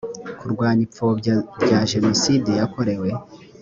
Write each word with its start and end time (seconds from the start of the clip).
kurwanya 0.39 0.81
ipfobya 0.87 1.35
rya 1.63 1.79
jenoside 1.91 2.49
yakorewe 2.59 3.09